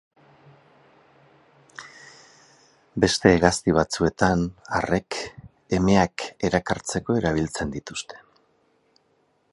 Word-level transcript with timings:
Beste 3.05 3.33
hegazti 3.33 3.77
batzuetan, 3.79 4.43
arrek, 4.79 5.21
emeak 5.81 6.27
erakartzeko 6.51 7.21
erabiltzen 7.23 7.77
dituzte. 7.79 8.23